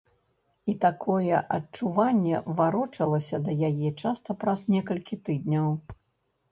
[0.71, 5.75] І такое адчуванне варочалася да яе часта праз некалькі тыдняў.